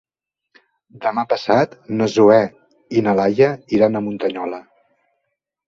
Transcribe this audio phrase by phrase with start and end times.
[1.03, 2.39] Demà passat na Zoè
[3.01, 4.65] i na Laia iran a Muntanyola.